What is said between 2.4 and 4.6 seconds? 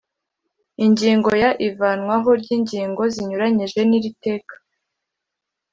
ry ingingo zinyuranyije n iri teka